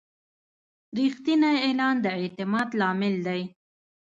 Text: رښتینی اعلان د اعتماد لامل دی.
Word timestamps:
رښتینی 0.97 1.53
اعلان 1.65 1.95
د 2.03 2.05
اعتماد 2.21 2.67
لامل 2.79 3.15
دی. 3.27 3.41